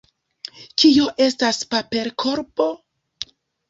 Kio 0.83 1.05
estas 1.27 1.63
paperkorbo? 1.77 2.71